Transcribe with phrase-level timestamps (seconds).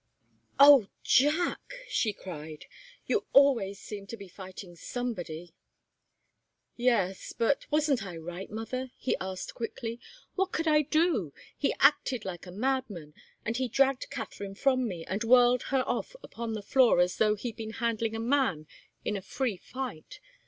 [0.59, 2.65] "Oh, Jack!" she cried.
[3.05, 5.53] "You always seem to be fighting somebody!"
[6.75, 9.99] "Yes but wasn't I right, mother?" he asked, quickly.
[10.33, 11.35] "What could I do?
[11.55, 13.13] He acted like a madman,
[13.45, 17.35] and he dragged Katharine from me and whirled her off upon the floor as though
[17.35, 18.65] he'd been handling a man
[19.05, 20.19] in a free fight.